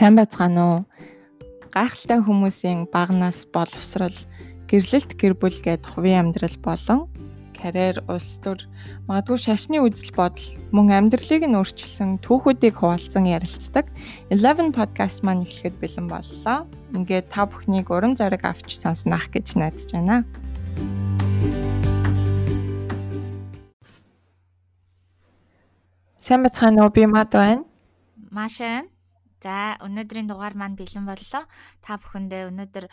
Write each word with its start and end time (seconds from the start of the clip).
Сайн 0.00 0.16
байцгаана 0.16 0.62
уу? 0.64 0.78
Гайхалтай 1.76 2.24
хүмүүсийн 2.24 2.88
багнаас 2.88 3.44
боловсрал, 3.52 4.16
гэрлэлт 4.64 5.12
гэр 5.20 5.36
бүл 5.36 5.52
гээд 5.60 5.84
хувийн 5.84 6.32
амьдрал 6.32 6.56
болон 6.64 7.12
карьер, 7.52 8.00
улс 8.08 8.40
төр, 8.40 8.64
магадгүй 9.04 9.36
шашны 9.36 9.76
үзэл 9.84 10.16
бодол 10.16 10.48
мөн 10.72 11.04
амьдралыг 11.12 11.44
нь 11.44 11.52
өөрчилсөн 11.52 12.16
түүхүүдийг 12.24 12.80
хуваалцан 12.80 13.28
ярилцдаг 13.28 13.92
11 14.32 14.72
podcast 14.72 15.20
маань 15.20 15.44
эхлэхэд 15.44 15.76
бэлэн 15.76 16.08
боллоо. 16.08 16.64
Ингээд 16.96 17.28
та 17.28 17.44
бүхнийг 17.44 17.92
урам 17.92 18.16
зориг 18.16 18.40
авч 18.48 18.72
сонснах 18.72 19.28
гэж 19.28 19.60
найдаж 19.60 19.84
байна. 19.92 20.24
Сайн 26.16 26.40
бацгаана 26.40 26.88
уу? 26.88 26.94
Би 26.96 27.04
мад 27.04 27.36
байна. 27.36 27.68
Маш 28.32 28.64
байна. 28.64 28.88
За 29.40 29.80
өнөөдрийн 29.80 30.28
дугаар 30.28 30.54
маань 30.54 30.76
бэлэн 30.76 31.08
боллоо. 31.08 31.48
Та 31.80 31.96
бүхэндээ 31.96 32.52
өнөөдөр 32.52 32.86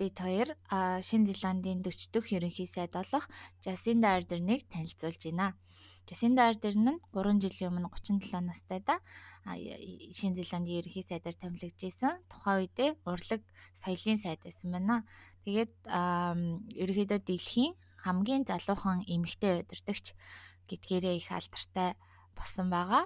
бид 0.00 0.16
хоёр 0.16 0.56
Шинэ 1.04 1.28
Зеландийн 1.28 1.84
40 1.84 2.08
дахь 2.08 2.32
ерөнхий 2.32 2.64
сайд 2.64 2.96
болох 2.96 3.28
Жасинда 3.60 4.16
Ардернийг 4.16 4.64
танилцуулж 4.72 5.20
байна. 5.28 5.52
Жасинда 6.08 6.48
Ардер 6.48 6.72
нь 6.72 6.96
3 7.12 7.36
жилийн 7.44 7.68
өмнө 7.68 7.92
37 7.92 8.40
настайда 8.40 9.04
Шинэ 10.16 10.40
Зеландийн 10.40 10.80
ерөнхий 10.80 11.04
сайдаар 11.04 11.36
томилогдож 11.36 11.84
исэн. 11.84 12.16
Тухайн 12.32 12.64
үедээ 12.64 12.90
урлаг 13.04 13.44
соёлын 13.76 14.18
сайд 14.24 14.40
байсан 14.40 14.72
байна. 14.72 15.04
Тэгээд 15.44 15.74
ерөнхийдөө 15.84 17.20
дэлхийн 17.28 17.76
хамгийн 18.00 18.48
залуухан 18.48 19.04
эмэгтэй 19.04 19.60
удирдагч 19.68 20.16
гэдгээрээ 20.64 21.20
их 21.20 21.28
алдартай 21.28 22.00
болсон 22.32 22.72
байгаа. 22.72 23.04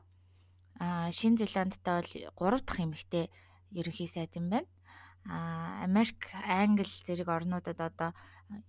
А 0.79 1.11
Шинэ 1.11 1.47
Зеландтай 1.47 2.03
бол 2.39 2.59
3 2.59 2.67
дахь 2.67 2.81
эмэгтэй 2.81 3.31
ерөнхий 3.71 4.09
сайд 4.09 4.35
юм 4.35 4.51
байна. 4.51 4.69
А 5.27 5.85
Америк, 5.85 6.29
Англи 6.45 6.85
зэрэг 7.07 7.29
орнуудад 7.29 7.81
одоо 7.81 8.11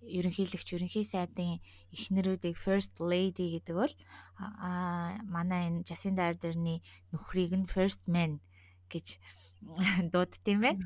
ерөнхийлөгч 0.00 0.68
ерөнхий 0.72 1.04
сайдын 1.04 1.60
эхнэрүүдийг 1.92 2.56
first 2.56 2.96
lady 3.02 3.60
гэдэг 3.60 3.76
бол 3.76 3.94
а 4.40 5.20
манай 5.28 5.68
энэ 5.68 5.84
Jacinda 5.84 6.32
Ardern-ы 6.32 6.80
нөхрийг 7.12 7.52
нь 7.52 7.68
first 7.68 8.02
man 8.08 8.40
гэж 8.88 9.20
дуудд 10.12 10.44
юм 10.48 10.60
байна. 10.64 10.84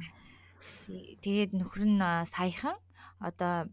Тэгээд 1.23 1.55
нөхөр 1.55 1.85
нь 1.87 2.03
саяхан 2.35 2.77
одоо 3.23 3.71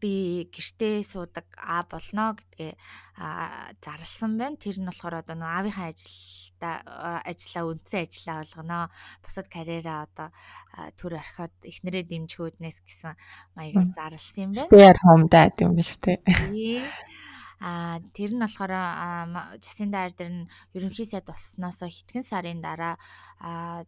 би 0.00 0.46
гэртээ 0.52 1.02
суудаг 1.02 1.46
а 1.56 1.82
болно 1.88 2.36
гэдгээ 2.36 2.72
зарлсан 3.84 4.38
байна. 4.38 4.60
Тэр 4.60 4.80
нь 4.80 4.88
болохоор 4.88 5.20
одоо 5.24 5.36
нөө 5.36 5.50
аавынхаа 5.50 5.90
ажилдаа 5.90 6.76
ажиллаа 7.24 7.64
үндсэн 7.70 8.00
ажиллаа 8.04 8.36
болгоно. 8.44 8.78
Бусад 9.24 9.46
карьераа 9.48 10.06
одоо 10.06 10.28
төр 11.00 11.18
орхиод 11.20 11.54
эхнэрээ 11.64 12.04
дэмжихүүднээс 12.08 12.78
гэсэн 12.84 13.12
маягаар 13.56 13.90
зарлсан 13.96 14.40
юм 14.46 14.50
байна. 14.52 14.66
Stay 14.68 14.84
at 14.84 15.00
home 15.04 15.26
dad 15.32 15.56
юм 15.60 15.72
биш 15.76 15.96
үү? 15.96 16.20
А 17.56 18.00
тэр 18.12 18.36
нь 18.36 18.42
болохоор 18.44 18.72
Жасинда 19.64 20.04
Ардер 20.04 20.28
нь 20.28 20.48
ерөнхий 20.76 21.08
сайд 21.08 21.24
болсноос 21.24 21.80
хэдхэн 21.80 22.20
сарын 22.20 22.60
дараа 22.60 23.00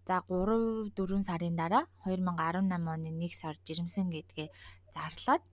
за 0.08 0.24
3 0.24 0.96
4 0.96 1.28
сарын 1.28 1.52
дараа 1.52 1.84
2018 2.08 2.64
оны 2.72 3.12
1 3.12 3.28
сар 3.36 3.60
жирэмсэн 3.68 4.08
гэдгээ 4.08 4.48
зарлаад 4.96 5.44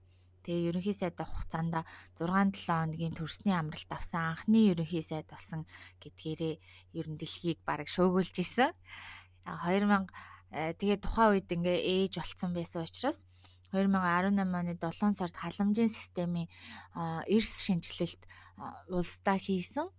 Тэгээ 0.46 0.70
ерөнхий 0.70 0.94
сайд 0.94 1.18
хугацаанд 1.18 1.74
6 2.14 2.54
7 2.54 2.54
хоногийн 2.54 3.18
төрсний 3.18 3.50
амралт 3.50 3.90
авсан 3.90 4.30
анхны 4.30 4.70
ерөнхий 4.70 5.02
сайд 5.02 5.26
болсон 5.26 5.66
гэдгээрээ 5.98 6.54
ер 6.94 7.06
нь 7.10 7.18
дэлхийг 7.18 7.58
бараг 7.66 7.90
шөөгүүлж 7.90 8.36
исэн. 8.38 8.70
2000 9.42 10.06
тэгээ 10.78 11.02
тухайн 11.02 11.30
үед 11.34 11.50
ингээ 11.50 11.78
ээж 12.06 12.22
болцсон 12.22 12.54
байсан 12.54 12.86
учраас 12.86 13.26
2018 13.74 14.38
оны 14.54 14.78
7 14.78 15.18
сард 15.18 15.34
халамжийн 15.34 15.90
системийн 15.90 16.46
эрс 17.26 17.66
шинжилэлт 17.66 18.22
улсдаа 18.86 19.42
хийсэн 19.42 19.90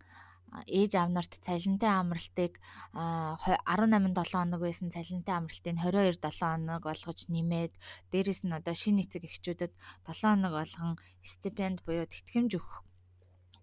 ээж 0.67 0.91
аав 0.95 1.09
нарт 1.11 1.33
цалинтай 1.43 1.91
амралтыг 1.91 2.59
18 2.93 4.15
7 4.15 4.31
хоног 4.31 4.61
байсан 4.63 4.89
цалинтай 4.89 5.35
амралтыг 5.35 5.75
22 5.75 6.23
7 6.23 6.39
хоног 6.39 6.83
болгож 6.87 7.19
нэмээд 7.27 7.73
дээрэс 8.11 8.41
нь 8.47 8.55
одоо 8.55 8.73
шинэ 8.73 9.03
эцэг 9.03 9.23
эхчүүдэд 9.27 9.73
7 10.07 10.23
хоног 10.23 10.53
болгон 10.55 10.95
стипенд 11.23 11.83
буюу 11.83 12.07
тэтгэмж 12.07 12.51
өгөх 12.57 12.75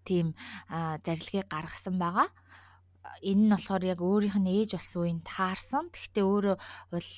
тийм 0.05 0.37
зарилгыг 0.69 1.49
гаргасан 1.49 1.97
байгаа. 1.97 2.29
Энэ 3.21 3.43
нь 3.45 3.53
болохоор 3.53 3.83
яг 3.85 3.99
өөрийнх 4.01 4.37
нь 4.37 4.53
ээж 4.53 4.77
болсон 4.77 5.01
үеийн 5.01 5.21
таарсан. 5.25 5.89
Тэгвэл 5.89 6.29
өөрөө 6.29 6.57
бол 6.93 7.09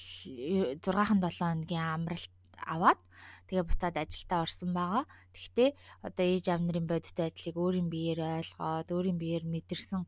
6-7 0.80 1.40
хоногийн 1.40 1.84
амралт 1.96 2.34
аваад 2.64 3.00
тэгээ 3.48 3.66
буцаад 3.68 3.96
ажилдаа 3.98 4.40
орсон 4.46 4.72
байгаа. 4.76 5.04
Тэгвэл 5.34 5.76
одоо 6.08 6.26
ээж 6.28 6.46
аав 6.52 6.62
нарын 6.64 6.88
бодиттой 6.88 7.32
байдлыг 7.32 7.56
өөрийн 7.58 7.90
биеэр 7.92 8.20
ойлгоод 8.38 8.88
өөрийн 8.96 9.20
биеэр 9.20 9.44
мэдэрсэн 9.48 10.02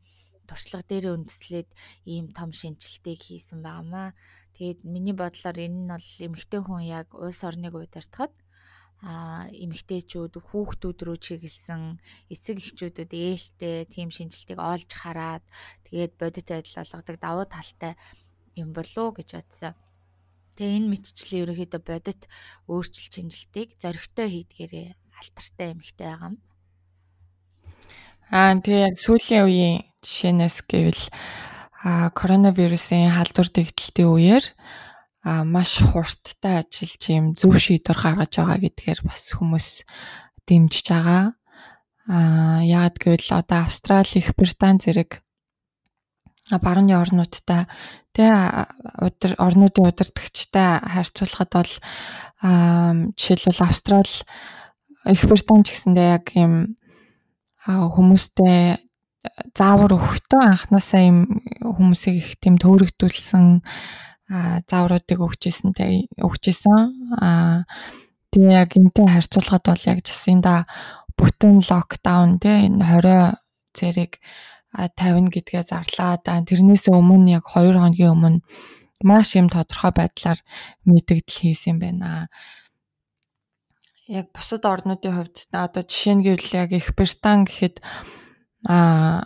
туршлага 0.48 0.84
дээр 0.90 1.14
үндэслээд 1.14 1.68
ийм 2.12 2.26
том 2.36 2.50
шинжилтийг 2.50 3.20
хийсэн 3.22 3.60
байнамаа. 3.62 4.12
Тэгээд 4.54 4.80
миний 4.84 5.16
бодлоор 5.16 5.56
энэ 5.56 5.78
нь 5.80 5.90
бол 5.94 6.10
эмэгтэй 6.26 6.60
хүн 6.60 6.82
яг 7.00 7.08
улс 7.14 7.40
орныг 7.48 7.74
удирдахад 7.74 8.34
а 9.00 9.48
эмэгтэйчүүд 9.64 10.34
хүүхдүүд 10.36 10.98
рүү 11.06 11.18
чиглэсэн 11.24 11.82
эцэг 12.28 12.56
эхчүүдэд 12.60 13.10
ээлтэй 13.16 13.88
тийм 13.88 14.12
шинжилтийг 14.12 14.60
олж 14.60 14.90
хараад 14.92 15.44
тэгээд 15.88 16.12
бодит 16.20 16.46
байдал 16.52 16.76
болгодог 16.84 17.16
давуу 17.16 17.46
талтай 17.48 17.96
юм 18.60 18.76
болов 18.76 19.00
уу 19.00 19.16
гэж 19.16 19.28
бодсон. 19.40 19.72
Тэгээ 20.56 20.76
энэ 20.78 20.90
мэдчлэн 20.90 21.40
ерөөхдөө 21.44 21.82
бодит 21.82 22.22
өөрчлөлт 22.70 23.14
шинжилтийг 23.14 23.68
зөрөгтэй 23.82 24.28
хийдгээрээ 24.30 24.88
алтартай 25.20 25.68
эмхтэй 25.74 26.06
байгаа 26.08 26.28
юм. 26.32 26.36
Аа 28.30 28.54
тэгээ 28.62 28.86
яг 28.88 28.96
сүүлийн 28.96 29.44
үеийн 29.46 29.76
жишээнээс 30.06 30.56
гэвэл 30.70 31.04
а 31.82 32.12
коронавирусын 32.12 33.10
халдвар 33.10 33.48
дэгдэлтийн 33.50 34.10
үеэр 34.10 34.44
а 35.24 35.44
маш 35.44 35.80
хурдтай 35.80 36.64
ажиллаж 36.64 37.02
юм 37.10 37.26
зөв 37.36 37.58
шийдвэр 37.60 37.98
гаргаж 37.98 38.32
байгаа 38.36 38.58
гэдгээр 38.62 39.00
бас 39.04 39.24
хүмүүс 39.36 39.68
дэмжиж 40.48 40.86
байгаа. 40.92 41.24
А 42.08 42.60
яагад 42.64 42.96
гэвэл 43.00 43.28
одоо 43.36 43.60
Австрали, 43.64 44.18
Их 44.18 44.32
Британь 44.34 44.80
зэрэг 44.80 45.20
барууны 46.58 46.98
орнуудтай 46.98 47.70
тэгээ 48.16 49.38
орнуудын 49.38 49.86
удирдгчтай 49.86 50.82
харьцуулахад 50.82 51.50
бол 51.54 51.72
жишээлбэл 52.42 53.62
Австрал 53.62 54.10
Их 55.06 55.24
Британь 55.24 55.64
ч 55.64 55.72
гэсэндээ 55.72 56.08
яг 56.18 56.26
юм 56.36 56.76
хүмүүстэй 57.64 58.76
заавар 59.56 59.96
өгөхдөө 59.96 60.42
анханасаа 60.44 61.02
юм 61.08 61.40
хүмүүсийг 61.64 62.16
их 62.20 62.30
тийм 62.36 62.60
төөрөгдүүлсэн 62.60 63.64
заавруудыг 64.68 65.18
өгчээсэнтэй 65.24 66.08
өгчээсэн. 66.20 66.76
Тэгээ 68.30 68.56
яг 68.60 68.70
энтэй 68.76 69.06
харьцуулахад 69.08 69.64
бол 69.72 69.84
яг 69.88 69.98
жисэнда 70.04 70.68
бүтэн 71.16 71.64
локдаун 71.64 72.38
тий 72.40 72.68
энэ 72.68 72.84
20 72.84 73.40
зэрэг 73.74 74.12
50 74.74 75.30
гэдгээ 75.34 75.64
зарлаа. 75.66 76.18
Тэрнээс 76.22 76.86
өмнө 76.90 77.42
яг 77.42 77.46
2 77.50 77.74
хоногийн 77.74 78.14
өмнө 78.14 78.38
маш 79.02 79.34
юм 79.36 79.48
тодорхой 79.48 79.92
байдлаар 79.96 80.38
мэдэгдэл 80.84 81.40
хийсэн 81.40 81.80
байна. 81.80 82.28
Яг 84.06 84.30
бусад 84.34 84.66
орнуудын 84.66 85.14
хувьд 85.14 85.36
одоо 85.54 85.82
жишээ 85.86 86.14
нь 86.18 86.24
гэвэл 86.26 86.50
яг 86.54 86.70
их 86.74 86.92
Британь 86.94 87.46
гэхэд 87.46 87.78
а 88.68 89.24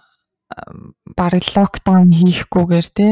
бараг 1.17 1.45
локдаун 1.57 2.11
хийхгүйгээр 2.15 2.89
те 2.95 3.09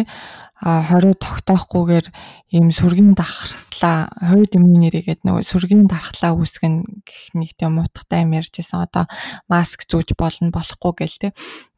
а 0.62 0.78
20 0.78 1.18
тогтоохгүйгээр 1.18 2.06
ийм 2.54 2.70
сүргийн 2.70 3.18
дархлаа 3.18 4.14
хойд 4.14 4.54
юмны 4.54 4.78
нэрийгээд 4.78 5.26
нөгөө 5.26 5.42
сүргийн 5.42 5.90
дархлаа 5.90 6.38
үүсгэн 6.38 7.02
гэх 7.02 7.34
нэг 7.34 7.50
тийм 7.58 7.82
мутгатай 7.82 8.22
юм 8.22 8.38
ярьжсэн 8.38 8.86
одоо 8.86 9.10
маск 9.50 9.82
зүүж 9.90 10.14
болно 10.14 10.54
болохгүй 10.54 10.92
гэл 11.02 11.18
те. 11.18 11.28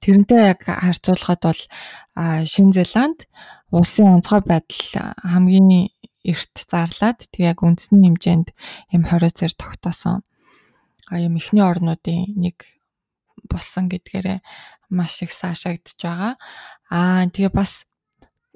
Тэрнтэй 0.05 0.53
яг 0.53 0.69
харьцуулахад 0.69 1.41
бол 1.49 1.63
Шинэ 2.45 2.77
Зеланд 2.77 3.25
улсын 3.73 4.21
онцгой 4.21 4.45
байдал 4.45 5.17
хамгийн 5.33 5.89
эрт 6.29 6.53
зарлаад 6.69 7.25
тэг 7.33 7.41
яг 7.57 7.65
үндэсний 7.65 8.13
хэмжээнд 8.13 8.53
юм 8.93 9.03
20 9.09 9.33
цэр 9.33 9.53
тогтоосон. 9.57 10.21
Юм 11.09 11.41
ихний 11.41 11.65
орнуудын 11.65 12.37
нэг 12.37 12.69
болсон 13.49 13.89
гэдгээрээ 13.89 14.39
маш 14.91 15.23
их 15.23 15.33
саашаагдж 15.33 15.99
байгаа. 16.01 16.35
Аа 16.91 17.27
тэгээ 17.29 17.53
бас 17.53 17.85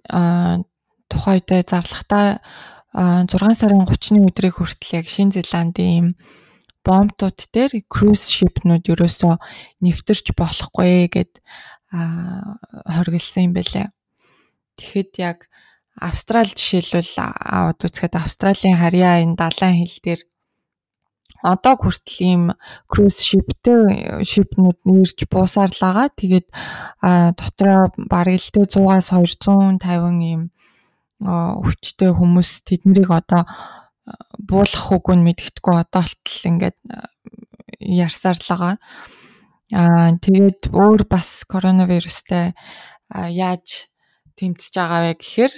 тухайн 0.08 1.38
үедээ 1.40 1.62
зарлахтаа 1.67 2.40
6 2.94 3.29
сарын 3.61 3.85
30-ны 3.85 4.29
өдрийг 4.29 4.56
хүртэл 4.56 5.05
яг 5.05 5.06
Шинэ 5.08 5.40
Зеландын 5.40 5.88
ийм 5.88 6.08
бомбтууд 6.85 7.38
дээр 7.52 7.85
cruise 7.85 8.32
ship-нууд 8.32 8.88
ерөөсөө 8.88 9.35
нэвтэрч 9.85 10.32
болохгүй 10.32 11.12
гэд 11.12 11.32
хоригдсан 11.93 13.52
юм 13.52 13.52
байлээ. 13.52 13.93
Тэгэхэд 14.81 15.12
яг 15.20 15.38
Австрал 15.99 16.46
жишээлбэл 16.46 17.19
аваад 17.19 17.82
үзэхэд 17.82 18.14
Австралийн 18.17 18.79
харьяа 18.79 19.20
энэ 19.20 19.37
далайн 19.37 19.82
хил 19.82 19.99
дээр 20.00 20.20
одоо 21.43 21.75
хүртэл 21.79 22.19
ийм 22.25 22.43
cruise 22.90 23.23
shipтэй 23.23 24.23
shipнүүд 24.26 24.79
нэрж 24.87 25.19
буусаар 25.31 25.70
л 25.70 25.82
байгаа. 25.82 26.08
Тэгээд 26.14 26.49
дотроо 27.38 27.93
бараг 28.11 28.38
л 28.43 28.50
тэ 28.50 28.67
100-аас 28.67 29.14
250 29.14 30.23
ийм 30.23 30.50
өвчтэй 31.23 32.11
хүмүүс 32.14 32.62
тэднийг 32.67 33.11
одоо 33.11 33.46
буулгах 34.38 34.88
үгүй 34.94 35.14
нь 35.19 35.26
мэдгэдэггүй 35.26 35.75
одоо 35.79 36.02
болтол 36.06 36.40
ингээд 36.46 36.79
ярьсаар 37.79 38.38
л 38.38 38.50
байгаа. 38.50 38.75
Аа 39.75 40.17
тэгээд 40.17 40.73
өөр 40.73 41.02
бас 41.11 41.44
коронавирустай 41.44 42.56
яаж 43.12 43.91
тэмцэж 44.38 44.73
байгаа 44.79 45.00
вэ 45.02 45.12
гэхээр 45.19 45.55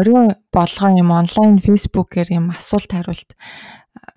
орой 0.00 0.26
болгоо 0.50 0.90
юм 0.96 1.10
онлайн 1.12 1.60
фейсбүүкээр 1.60 2.28
юм 2.40 2.50
асуулт 2.50 2.90
хариулт 2.90 3.30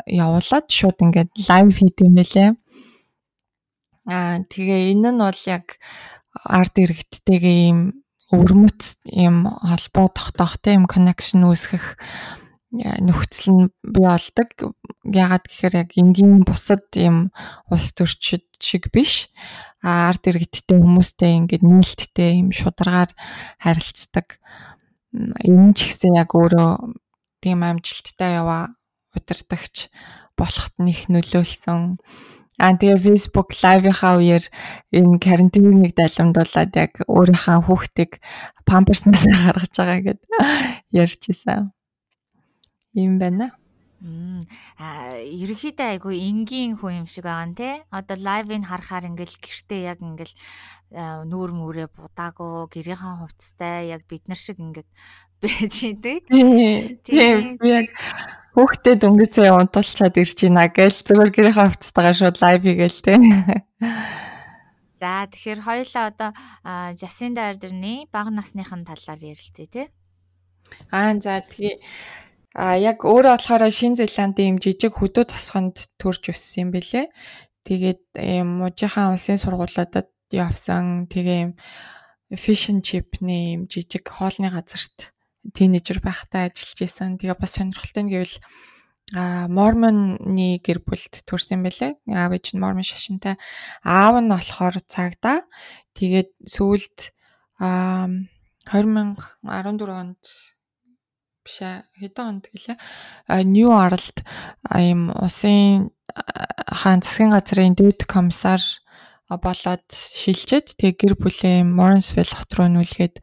явуулаад 0.05 0.67
шууд 0.69 0.97
ингээд 1.01 1.31
лайв 1.49 1.69
хийх 1.73 1.97
юм 2.01 2.13
байлээ. 2.17 2.49
Аа 4.09 4.41
тэгээ 4.49 4.93
энэ 4.93 5.09
нь 5.13 5.21
бол 5.21 5.41
яг 5.45 5.77
арт 6.45 6.75
иргэдтэйгээ 6.81 7.57
ийм 7.69 7.79
өвөрмөц 8.33 9.01
ийм 9.09 9.49
холбоо 9.49 10.07
тогтоохтой 10.13 10.77
ийм 10.77 10.85
connection 10.85 11.45
үүсгэх 11.49 11.97
нөхцөл 12.71 13.49
нь 13.53 13.65
бий 13.81 14.05
болдог. 14.05 14.77
Ягаад 15.01 15.45
гэхээр 15.49 15.75
яг 15.81 15.89
энгийн 15.97 16.45
бусад 16.45 16.85
ийм 16.93 17.33
улс 17.73 17.89
төрчид 17.97 18.45
шиг 18.61 18.93
биш. 18.93 19.33
А 19.81 20.13
арт 20.13 20.29
иргэдтэй 20.29 20.77
хүмүүстэй 20.77 21.33
ингээд 21.41 21.65
нээлттэй 21.65 22.29
ийм 22.37 22.53
шударгаар 22.53 23.09
харилцдаг. 23.57 24.37
Энэ 25.41 25.73
ч 25.73 25.89
гэсэн 25.89 26.13
яг 26.21 26.29
өөрөө 26.37 26.93
тийм 27.41 27.65
амжилттай 27.65 28.37
яваа 28.37 28.69
удирдахч 29.15 29.89
болоход 30.37 30.73
нэх 30.79 31.09
нөлөөлсөн. 31.09 31.99
Аа 32.59 32.75
тэгээ 32.75 32.99
Facebook 32.99 33.55
live-ийнхаа 33.63 34.19
үеэр 34.19 34.45
энэ 34.91 35.15
карантиныг 35.23 35.95
далимдуулаад 35.95 36.71
яг 36.75 36.91
өөрийнхөө 37.07 37.59
хүүхдийг 37.63 38.19
памперснаас 38.67 39.23
гаргаж 39.47 39.73
байгаа 39.79 39.99
гэд 40.03 40.21
ярьж 40.91 41.21
исэн. 41.31 41.71
Ийм 42.99 43.15
байна. 43.15 43.55
Аа 43.99 45.19
ерөөхдөө 45.23 45.87
айгүй 45.99 46.15
энгийн 46.19 46.75
хүн 46.75 47.03
юм 47.03 47.07
шиг 47.07 47.27
байгаа 47.27 47.51
нэ. 47.51 47.87
Одоо 47.91 48.17
лайвыг 48.19 48.63
харахаар 48.67 49.07
ингээл 49.07 49.39
гэртээ 49.39 49.81
яг 49.91 49.99
ингээл 50.03 50.35
нүүр 51.31 51.51
мүрээ 51.55 51.87
будаагүй 51.95 52.71
гэрийнхэн 52.75 53.19
хувцастай 53.23 53.91
яг 53.91 54.03
бид 54.07 54.27
нар 54.27 54.39
шиг 54.39 54.59
ингээд 54.59 54.89
байж 55.43 55.75
идэг. 55.83 56.27
Тийм 57.07 57.59
яг 57.63 57.87
Хүүхдэд 58.59 59.07
өнгөцөө 59.07 59.55
унтуулчаад 59.55 60.19
ирж 60.19 60.43
байна 60.43 60.67
гээл 60.67 60.99
зүгээр 61.07 61.31
гэрийнхээ 61.31 61.63
хувцастайгаа 61.63 62.11
шууд 62.11 62.37
лайв 62.43 62.59
хийгээл 62.67 62.99
те. 63.07 63.15
За 64.99 65.31
тэгэхээр 65.31 65.63
хоёулаа 65.63 66.05
одоо 66.11 66.29
Жасинда 66.99 67.55
Ардерны 67.55 68.11
бага 68.11 68.35
насныхын 68.35 68.83
талаар 68.83 69.23
ярилцъя 69.23 69.71
те. 69.71 69.83
Аа 70.91 71.15
за 71.15 71.39
тэгээ 71.39 71.79
а 72.59 72.75
яг 72.75 73.07
өөрөө 73.07 73.39
болохоор 73.39 73.63
Шин 73.71 73.95
Зеландын 73.95 74.51
юм 74.51 74.57
жижиг 74.59 74.91
хөдөө 74.91 75.31
тосгонд 75.31 75.79
төрж 75.95 76.35
өссөн 76.35 76.67
юм 76.67 76.69
бэлээ. 76.75 77.07
Тэгээд 77.63 78.19
мужийнхаа 78.43 79.15
улсын 79.15 79.39
сургуулиудад 79.39 80.11
явсан. 80.35 81.07
Тэгээ 81.07 81.39
юм 81.47 81.51
fish 82.35 82.67
and 82.67 82.83
chip-ний 82.83 83.55
юм 83.55 83.71
жижиг 83.71 84.03
хоолны 84.03 84.51
газарт 84.51 85.15
тийнейжер 85.53 85.99
байхдаа 86.03 86.49
ажиллаж 86.49 86.79
исэн. 86.83 87.17
Тэгээ 87.17 87.37
бас 87.39 87.55
сонирхолтой 87.55 88.03
нь 88.03 88.11
гэвэл 88.11 88.37
а 89.17 89.49
мормоны 89.49 90.61
гэр 90.61 90.85
бүлд 90.85 91.25
төрсэн 91.25 91.65
байлээ. 91.65 91.97
Аав 92.13 92.37
ээж 92.37 92.53
нь 92.53 92.61
мормон 92.61 92.85
шашинтай. 92.85 93.41
Аав 93.81 94.21
нь 94.21 94.29
болохоор 94.29 94.77
цагдаа. 94.85 95.47
Тэгээд 95.97 96.29
сүүлд 96.45 97.15
а 97.57 98.05
2014 98.69 99.89
онд 99.89 100.21
биш 101.41 101.57
ээ 101.65 101.81
хэдэн 101.97 102.25
онд 102.29 102.45
гэлээ. 102.53 102.77
Нью 103.49 103.73
Арлд 103.73 104.21
ийм 104.77 105.09
усын 105.09 105.89
хаан 106.69 107.01
засгийн 107.01 107.33
газрын 107.33 107.73
дэд 107.73 108.05
комиссар 108.05 108.61
болоод 109.29 109.85
шилжээд 109.89 110.77
тэг 110.77 111.01
гэр 111.01 111.17
бүлээ 111.17 111.65
Моренсвилл 111.65 112.33
хот 112.33 112.51
руу 112.53 112.69
нүлгээд 112.69 113.21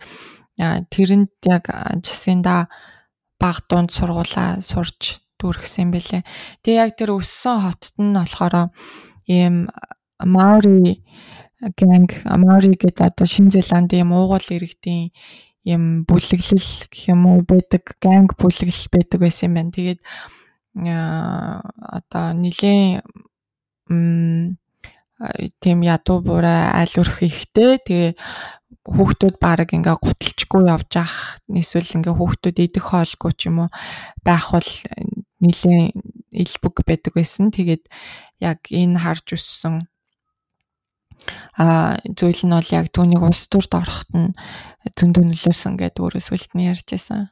тэрэнд 0.56 1.32
яг 1.44 1.68
Жасинда 2.02 2.68
баг 3.40 3.56
дунд 3.68 3.92
сургуулаа 3.92 4.64
сурч 4.64 5.20
дүүргсэн 5.36 5.92
байлээ. 5.92 6.24
Тэгээ 6.64 6.80
яг 6.80 6.92
тэр 6.96 7.16
өссөн 7.16 7.60
хотод 7.60 7.94
нь 8.00 8.16
болохоор 8.16 8.72
ийм 9.28 9.68
Маори 10.24 11.04
гэнг 11.60 12.24
Маори 12.24 12.72
гэдэг 12.76 13.04
одоо 13.04 13.26
Шинэ 13.28 13.52
Зеландын 13.60 14.08
юм 14.08 14.16
уугуул 14.16 14.48
иргэдийн 14.48 15.12
юм 15.64 16.04
бүлэглэл 16.08 16.88
гэх 16.88 17.12
юм 17.12 17.26
уу 17.28 17.44
байдаг 17.44 17.96
гэнг 18.00 18.36
бүлэглэл 18.40 18.88
байдаг 18.92 19.18
байсан 19.20 19.52
юм 19.52 19.54
байна. 19.60 19.76
Тэгээд 19.76 20.00
одоо 20.76 22.26
нилийн 22.32 23.04
тийм 25.60 25.78
ядуу 25.80 26.20
буурай 26.20 26.68
аль 26.76 26.96
өрх 27.00 27.24
ихтэй 27.24 27.80
тэгээ 27.80 28.12
хүүхдүүд 28.86 29.36
баг 29.42 29.70
ингээ 29.70 29.96
гуталчгүй 29.98 30.62
явж 30.70 30.92
ах 30.98 31.38
эсвэл 31.50 31.96
ингээ 32.02 32.14
хүүхдүүд 32.14 32.56
идэх 32.66 32.90
хоолгүй 32.90 33.32
ч 33.38 33.50
юм 33.50 33.66
уу 33.66 33.70
байх 34.26 34.50
бол 34.54 34.70
нилийн 35.42 35.94
илбэг 36.34 36.74
байдаг 36.86 37.12
байсан. 37.14 37.50
Тэгээд 37.54 37.84
яг 38.42 38.66
энэ 38.70 38.98
харж 38.98 39.26
өссөн 39.38 39.86
а 41.58 41.96
зүйл 42.04 42.42
нь 42.46 42.54
бол 42.54 42.70
яг 42.70 42.86
түүнийг 42.94 43.22
улс 43.22 43.48
төрд 43.50 43.72
ороход 43.74 44.10
нь 44.14 44.30
зөндөө 44.94 45.24
нөлөөсөн 45.26 45.74
гэдэг 45.80 46.02
өөрөө 46.02 46.22
сүлд 46.22 46.50
нь 46.54 46.68
ярьж 46.70 46.86
байсан. 46.86 47.30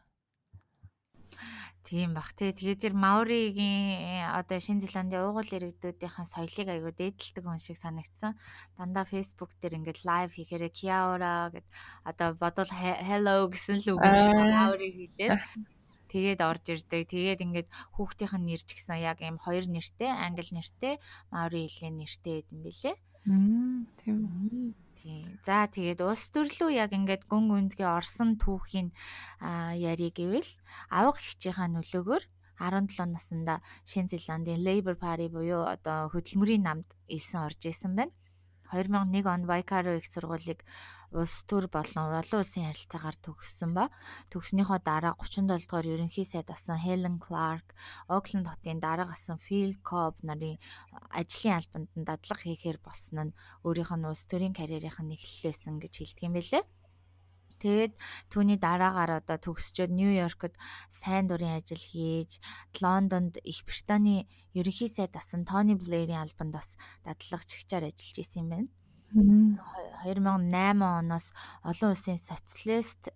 Тийм 1.94 2.10
бах 2.10 2.34
тий. 2.34 2.50
Тэгээд 2.50 2.90
тэр 2.90 2.94
Маоригийн 2.98 4.26
одоо 4.34 4.58
Шинэ 4.58 4.82
Зеландын 4.82 5.30
уугуул 5.30 5.46
иргэдүүдийн 5.46 6.26
соёлыг 6.26 6.66
айгүй 6.66 6.90
дээдэлдэг 6.90 7.44
хүн 7.46 7.62
шиг 7.62 7.78
санагдсан. 7.78 8.34
Дандаа 8.74 9.06
Facebook 9.06 9.54
дээр 9.62 9.78
ингээд 9.78 10.02
лайв 10.02 10.34
хийхээрээ 10.34 10.74
Kiaora 10.74 11.54
гэд 11.54 11.62
одоо 12.02 12.34
бодвол 12.34 12.72
hello 12.74 13.46
гэсэн 13.46 13.78
л 13.78 13.94
үг 13.94 14.02
юм 14.10 14.16
шиг 14.18 14.34
Маори 14.34 14.88
хэлээд 14.90 15.38
тэгээд 16.10 16.40
орж 16.42 16.64
ирдэг. 16.74 17.02
Тэгээд 17.14 17.44
ингээд 17.46 17.68
хүүхдийнх 17.94 18.34
нь 18.42 18.46
нэр 18.50 18.62
ч 18.66 18.74
гэсэн 18.74 18.98
яг 18.98 19.22
ийм 19.22 19.38
хоёр 19.38 19.62
нэртэй, 19.70 20.10
англи 20.10 20.50
нэртэй, 20.50 20.98
Маори 21.30 21.70
хэлний 21.70 22.10
нэртэй 22.10 22.42
юм 22.50 22.58
билэ. 22.66 22.98
Тийм. 24.02 24.74
Тийм. 25.04 25.36
За 25.44 25.68
тэгээд 25.68 26.00
улс 26.00 26.32
төрлөө 26.32 26.72
яг 26.80 26.96
ингээд 26.96 27.28
гүн 27.28 27.52
гүндгийн 27.52 27.92
орсон 27.92 28.40
түүхийн 28.40 28.88
яри 29.76 30.08
гэвэл 30.08 30.48
авга 30.88 31.20
хичээхаа 31.20 31.68
нөлөөгөөр 31.76 32.24
17 32.56 33.12
наснда 33.12 33.60
Шинэ 33.84 34.16
Зеландын 34.16 34.64
Labour 34.64 34.96
Party 34.96 35.28
буюу 35.28 35.68
одоо 35.68 36.08
хөдөлмөрийн 36.08 36.64
намд 36.64 36.88
элсэн 37.04 37.44
орж 37.44 37.60
исэн 37.68 37.92
байна. 38.00 38.16
2001 38.74 39.26
онд 39.30 39.46
Вайкаро 39.46 39.94
их 39.96 40.06
сургуулийг 40.10 40.60
улс 41.14 41.46
төр 41.46 41.70
болон 41.70 42.18
олон 42.18 42.42
улсын 42.42 42.66
харилцаагаар 42.66 43.16
төгссөн 43.22 43.70
ба 43.78 43.84
төгснөхийн 44.34 44.82
дараа 44.82 45.14
37 45.22 45.46
дугаар 45.46 45.86
ерөнхий 45.94 46.26
сайд 46.26 46.50
асан 46.50 46.78
Хелен 46.82 47.22
Кларк, 47.22 47.68
Окленд 48.10 48.50
хотын 48.50 48.82
дарга 48.82 49.14
асан 49.14 49.38
Фил 49.46 49.78
Коб 49.88 50.18
нарын 50.26 50.58
ажлын 51.14 51.54
албанд 51.58 51.88
дадлага 51.94 52.42
хийхээр 52.42 52.78
болсон 52.82 53.30
нь 53.30 53.36
өөрийнх 53.62 53.94
нь 53.94 54.08
улс 54.10 54.26
төрийн 54.26 54.58
карьерийнх 54.58 54.98
нь 55.02 55.14
эхлэлээсэн 55.14 55.78
гэж 55.78 55.92
хэлдэг 55.94 56.26
юм 56.26 56.34
байлээ. 56.34 56.64
Тэгээд 57.64 57.96
түүний 58.28 58.60
дараагаар 58.60 59.24
одоо 59.24 59.40
төгсчөөд 59.40 59.88
Нью-Йоркод 59.88 60.52
сайн 60.92 61.24
дурын 61.32 61.56
ажил 61.56 61.80
хийж, 61.80 62.36
Лондонд 62.76 63.40
Их 63.40 63.64
Британий 63.64 64.28
ерөнхий 64.52 64.92
сайд 64.92 65.16
асан 65.16 65.48
Тони 65.48 65.72
Блэрийн 65.72 66.20
албанд 66.20 66.52
бас 66.52 66.68
дадлагчгчаар 67.08 67.88
ажиллаж 67.88 68.16
исэн 68.20 68.44
юм 68.44 68.48
байна. 68.52 68.68
2008 69.16 70.52
оноос 71.00 71.32
олон 71.64 71.96
улсын 71.96 72.20
социалист 72.20 73.08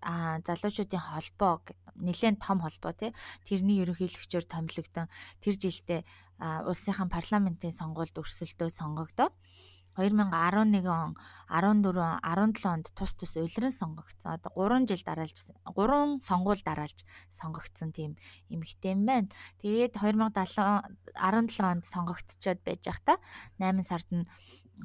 залуучуудын 0.48 1.02
холбоо 1.04 1.60
нэлээд 2.00 2.40
том 2.40 2.64
холбоо 2.64 2.92
тий 2.96 3.12
тэрний 3.44 3.84
ерөнхийлөгчөөр 3.84 4.46
томилогдсон. 4.48 5.12
Тэр 5.44 5.54
жилдээ 5.60 6.00
улсынхан 6.70 7.12
парламентын 7.12 7.74
сонгуульд 7.74 8.16
өрсөлдөө 8.16 8.68
сонгогдоо 8.78 9.28
2011 9.98 10.86
он 10.86 11.16
14 11.50 11.82
17 12.22 12.66
онд 12.70 12.86
тус 12.94 13.12
тус 13.18 13.34
улиран 13.36 13.72
сонгогдсон. 13.74 14.38
Одоо 14.38 14.50
3 14.54 14.86
жил 14.86 15.02
дараалж 15.04 15.34
3 15.66 16.22
сонгуул 16.22 16.62
дараалж 16.64 17.02
сонгогдсон 17.30 17.90
тийм 17.92 18.14
эмэгтэй 18.48 18.94
юм 18.94 19.06
байна. 19.06 19.28
Тэгээд 19.58 19.98
2017 19.98 21.02
17 21.18 21.60
онд 21.66 21.84
сонгогдчоод 21.84 22.60
байж 22.62 22.82
байхдаа 22.86 23.18
8 23.58 23.82
сард 23.82 24.08
нь 24.14 24.28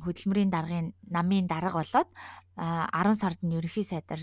хөдөлмөрийн 0.02 0.50
даргын 0.50 0.88
намын 1.06 1.46
дарга 1.46 1.78
болоод 1.78 2.10
10 2.58 3.22
сард 3.22 3.40
нь 3.46 3.54
ерөнхий 3.54 3.86
сайдаар 3.86 4.22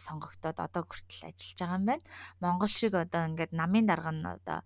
сонгогдоод 0.00 0.56
одоо 0.56 0.82
хүртэл 0.88 1.28
ажиллаж 1.28 1.58
байгаа 1.60 1.76
юм 1.76 1.84
байна. 1.84 2.04
Монгол 2.40 2.72
шиг 2.72 2.94
одоо 2.96 3.28
ингээд 3.28 3.52
намын 3.52 3.84
дарга 3.84 4.12
нь 4.16 4.24
одоо 4.24 4.64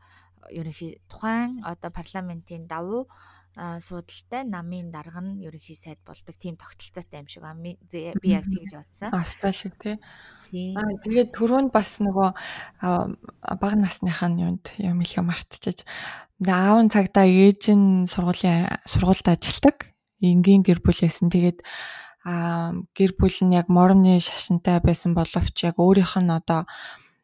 ерөнхий 0.48 1.02
тухайн 1.10 1.62
одоо 1.66 1.90
парламентийн 1.90 2.66
давуу 2.66 3.10
суудалтай 3.58 4.46
намын 4.46 4.90
дарга 4.94 5.20
нь 5.20 5.42
ерөнхий 5.42 5.74
сайд 5.74 5.98
болдог 6.06 6.34
тийм 6.38 6.54
тогтолцоотой 6.54 7.20
юм 7.20 7.28
шиг 7.28 7.42
би 7.90 8.28
яг 8.30 8.46
тэгж 8.46 8.72
бодсон. 8.78 9.10
Австрал 9.10 9.52
шиг 9.52 9.74
тий. 9.80 9.98
Аа 10.78 10.94
тэгээд 11.02 11.34
түрүүнд 11.34 11.70
бас 11.74 11.98
нөгөө 11.98 12.30
бага 12.80 13.76
насныхаа 13.76 14.30
юунд 14.30 14.70
юм 14.78 15.02
хэлгээ 15.02 15.26
мартчихаж 15.26 15.82
аав 16.46 16.78
нь 16.80 16.92
цагдаа 16.94 17.26
ээж 17.26 17.74
нь 17.74 18.06
сургуулийн 18.06 18.70
сургуульд 18.86 19.28
ажилладаг. 19.28 19.92
Энгийн 20.22 20.62
гэр 20.64 20.80
бүлээс 20.80 21.20
нь 21.20 21.32
тэгээд 21.32 21.60
а 22.24 22.72
гэр 22.96 23.12
бүл 23.16 23.38
нь 23.44 23.56
яг 23.56 23.68
морны 23.68 24.20
шашинтай 24.20 24.80
байсан 24.80 25.12
боловч 25.16 25.56
яг 25.64 25.76
өөрийнх 25.80 26.16
нь 26.20 26.32
одоо 26.32 26.64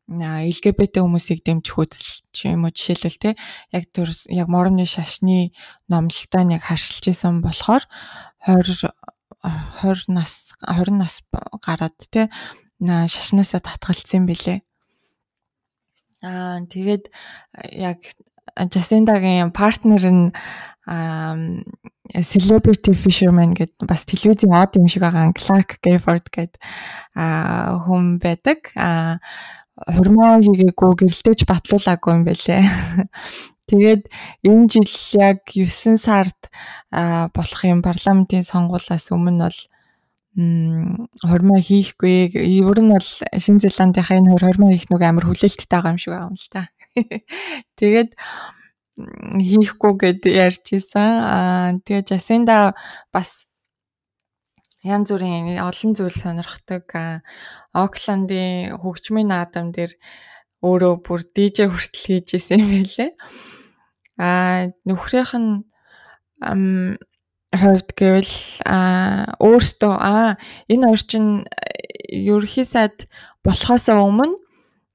LGBT 0.06 1.02
хүмүүсийг 1.02 1.42
дэмжих 1.42 1.82
үзэл 1.82 2.22
ч 2.30 2.46
юм 2.46 2.62
уу 2.62 2.70
жишээлбэл 2.70 3.18
те 3.18 3.30
яг 3.74 3.90
төр 3.90 4.14
яг 4.30 4.46
морны 4.46 4.86
шашны 4.86 5.50
номлолтой 5.90 6.46
нь 6.46 6.54
яг 6.54 6.70
харшилж 6.70 7.10
исэн 7.10 7.42
болохоор 7.42 7.82
20 8.46 8.86
20 9.82 10.14
нас 10.14 10.54
20 10.62 10.94
нас 10.94 11.26
гараад 11.66 11.98
те 12.10 12.30
шашнаасаа 12.80 13.60
татгалцсан 13.60 14.30
бэлээ. 14.30 14.62
Аа 16.22 16.62
тэгээд 16.70 17.10
яг 17.74 17.98
Жасиндагийн 18.56 19.52
партнер 19.52 20.06
нь 20.06 20.32
celebrity 22.22 22.94
fisherman 22.94 23.58
гэд 23.58 23.74
бас 23.82 24.06
телевизийн 24.06 24.54
од 24.54 24.78
юм 24.78 24.86
шиг 24.86 25.02
байгаа 25.02 25.34
Clark 25.34 25.82
Gayford 25.82 26.30
гэд 26.30 26.54
хүн 27.12 28.22
байдаг. 28.22 28.70
Хурмаа 29.76 30.40
хийгээгүй 30.40 30.92
гэрэлтэйч 31.04 31.44
батлуулаагүй 31.44 32.12
юм 32.16 32.22
байлээ. 32.24 32.64
Тэгээд 33.68 34.02
энэ 34.46 34.66
жил 34.72 34.94
яг 35.20 35.44
9 35.52 36.00
сард 36.00 36.48
болох 37.36 37.60
юм 37.66 37.84
парламентын 37.84 38.46
сонгуулиас 38.46 39.12
өмнө 39.12 39.50
бол 39.50 39.60
хормоо 40.36 41.60
хийхгүй. 41.60 42.36
Ер 42.36 42.78
нь 42.80 42.92
бол 42.92 43.08
Шинэ 43.40 43.64
Зеландынхаа 43.64 44.20
энэ 44.20 44.36
хормоо 44.36 44.70
хийх 44.72 44.88
нүг 44.92 45.02
амар 45.02 45.24
хүлээлттэй 45.24 45.68
байгаа 45.68 45.92
юм 45.96 46.00
шиг 46.00 46.12
байгаа 46.12 46.28
юм 46.28 46.36
л 46.36 46.48
та. 46.52 46.62
Тэгээд 47.80 48.10
хийхгүй 49.40 49.92
гэд 49.96 50.20
ярьж 50.28 50.64
исэн. 50.76 51.10
Аа 51.24 51.68
тэгээ 51.80 52.04
Жасинда 52.04 52.76
бас 53.12 53.45
янз 54.86 55.10
бүрийн 55.10 55.58
олон 55.58 55.92
зүйл 55.98 56.14
сонирхдаг. 56.14 56.86
Окландын 57.74 58.78
хөгжмийн 58.78 59.28
наадам 59.34 59.74
дээр 59.74 59.92
өөрөө 60.62 60.94
бүр 61.04 61.20
DJ 61.34 61.68
хүртэл 61.68 62.04
хийж 62.06 62.28
исэн 62.38 62.62
юм 62.62 62.70
байлээ. 62.72 63.10
Аа 64.22 64.72
нөхрийнх 64.86 65.34
нь 65.36 65.50
хувьд 67.60 67.88
гэвэл 67.98 68.34
аа 68.64 69.36
өөртөө 69.40 69.94
аа 69.96 70.30
энэ 70.72 70.86
хоёр 70.86 71.02
чинь 71.04 71.30
ерөнхий 72.08 72.64
сайд 72.64 73.08
болохоос 73.44 73.88
өмнө 73.92 74.36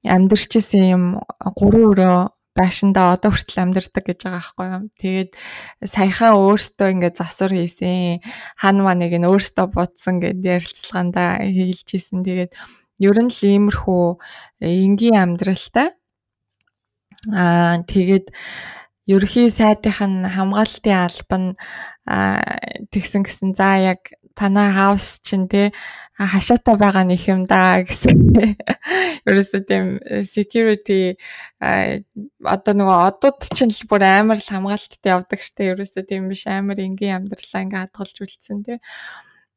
амьдарч 0.06 0.58
исэн 0.58 0.82
юм 0.96 1.04
3 1.38 1.78
өрөө 1.90 2.18
байшиндаа 2.52 3.16
одоо 3.16 3.32
хүртэл 3.32 3.64
амьдардаг 3.64 4.04
гэж 4.04 4.20
байгаа 4.28 4.36
байхгүй 4.36 4.66
юу. 4.68 4.84
Тэгээд 5.00 5.30
саяхан 5.84 6.36
өөртөө 6.36 6.88
ингээд 6.92 7.16
засвар 7.16 7.52
хийсэн. 7.56 8.20
Хан 8.60 8.76
маныг 8.84 9.12
нь 9.16 9.28
өөртөө 9.28 9.66
бодсон 9.72 10.20
гэд 10.20 10.44
ярилцлагаанда 10.44 11.40
хэлж 11.48 11.88
исэн. 11.96 12.20
Тэгээд 12.20 12.52
ер 13.00 13.16
нь 13.24 13.32
л 13.32 13.40
иймэрхүү 13.40 14.04
энгийн 14.60 15.16
амьдралтай. 15.16 15.96
Аа 17.32 17.80
тэгээд 17.88 18.28
ерхий 19.08 19.48
сайдынх 19.50 20.00
нь 20.04 20.28
хамгаалтын 20.28 20.98
албан 21.08 21.44
тэгсэн 22.92 23.22
гэсэн 23.26 23.50
за 23.56 23.80
яг 23.96 24.12
танаа 24.34 24.68
хаус 24.72 25.20
чинь 25.24 25.48
те 25.48 25.72
хашаатай 26.16 26.76
байгаа 26.76 27.04
нэг 27.08 27.22
юм 27.28 27.44
да 27.48 27.80
гэсэн. 27.82 28.18
Ерөөсөө 29.28 29.60
тийм 29.68 29.84
э, 30.02 30.24
security 30.28 31.16
одоо 31.60 32.72
нөгөө 32.76 32.98
одууд 33.08 33.38
чинь 33.56 33.72
л 33.72 33.86
бүр 33.88 34.02
амар 34.04 34.38
л 34.38 34.50
хамгаалттай 34.50 35.14
явдаг 35.14 35.40
штэ. 35.40 35.72
Ерөөсөө 35.72 36.02
тийм 36.08 36.28
биш 36.32 36.44
амар 36.46 36.78
энгийн 36.80 37.22
амьдралаа 37.22 37.62
ингээ 37.64 37.82
хадгалж 37.88 38.16
үлдсэн 38.22 38.58
те. 38.66 38.78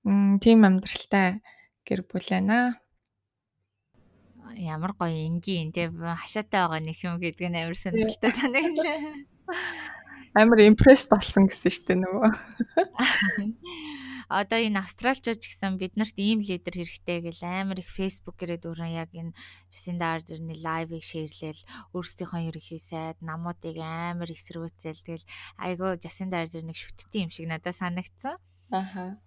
Тийм 0.06 0.60
амьдралтай 0.64 1.42
гэр 1.86 2.02
бүл 2.06 2.30
байна 2.30 2.80
ямар 4.56 4.96
гоё 4.96 5.12
энгийн 5.12 5.72
те 5.76 5.92
хашаатай 5.92 6.64
байгаа 6.64 6.80
нэг 6.80 6.98
юм 7.04 7.20
гэдэг 7.20 7.48
нь 7.52 7.60
амар 7.60 7.76
сонирхолтой 7.76 8.32
санагдлаа. 8.32 8.98
Амар 10.36 10.60
импресс 10.64 11.08
болсон 11.12 11.48
гэсэн 11.48 11.72
шүү 11.72 11.86
дээ 11.88 11.98
нөгөө. 12.00 12.30
одоо 14.30 14.60
энэ 14.60 14.82
австралчууд 14.82 15.42
гэсэн 15.42 15.78
биднэрт 15.82 16.18
ийм 16.18 16.40
лидер 16.42 16.74
хэрэгтэй 16.74 17.20
гэл 17.26 17.42
амар 17.46 17.80
их 17.82 17.90
Facebook 17.90 18.36
гэрээд 18.40 18.66
өөрөө 18.66 18.90
яг 18.94 19.12
энэ 19.14 19.36
Жасинда 19.74 20.18
Ардерны 20.18 20.56
лайвыг 20.58 21.04
шеэрлээл 21.06 21.62
өөрсдийнхөө 21.94 22.42
ерөнхий 22.50 22.82
сайд 22.82 23.18
намуудыг 23.22 23.78
амар 23.82 24.30
эсрүүцэл 24.32 25.06
тэгэл 25.06 25.30
айгаа 25.62 26.02
Жасинда 26.02 26.42
Ардер 26.42 26.64
нэг 26.66 26.78
шүтдэг 26.80 27.22
юм 27.22 27.32
шиг 27.32 27.46
надад 27.50 27.76
санагдсан. 27.78 28.42
Аха. 28.72 29.22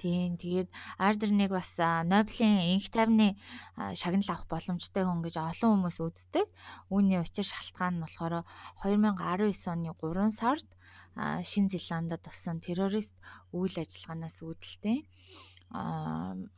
Тийм 0.00 0.36
тэгээд 0.36 0.68
Ардер 0.98 1.30
нэг 1.30 1.50
бас 1.54 1.70
Нобелийн 1.78 2.76
инх 2.76 2.90
тайвны 2.90 3.38
шагнал 3.94 4.30
авах 4.34 4.50
боломжтой 4.50 5.06
хүн 5.06 5.22
гэж 5.22 5.38
олон 5.38 5.70
хүмүүс 5.86 5.98
үздэг. 6.02 6.46
Үүний 6.90 7.22
учир 7.22 7.46
шалтгаан 7.46 7.96
нь 7.98 8.04
болохоор 8.04 8.42
2019 8.82 9.70
оны 9.70 9.94
3 9.94 10.34
сард 10.34 10.66
Шин 11.16 11.70
Зеландад 11.70 12.22
болсон 12.26 12.58
террорист 12.58 13.14
үйл 13.54 13.74
ажиллагаанаас 13.78 14.42
үүдэлтэй 14.42 15.06